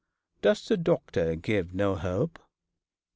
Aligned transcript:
'Does 0.41 0.67
the 0.67 0.77
doctor 0.77 1.35
give 1.35 1.75
no 1.75 1.93
hope?' 1.93 2.39